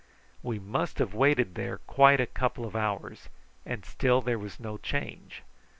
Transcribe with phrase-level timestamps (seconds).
[0.41, 3.29] We must have waited there quite a couple of hours,
[3.67, 5.43] and still there was no change.